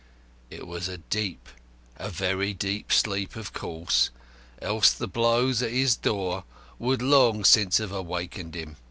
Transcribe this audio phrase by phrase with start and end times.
[0.49, 1.47] It was a deep,
[1.97, 4.09] a very deep sleep, of course,
[4.59, 6.43] else the blows at his door
[6.79, 8.77] would long since have awakened him.